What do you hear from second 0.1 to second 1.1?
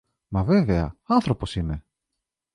Μα βέβαια,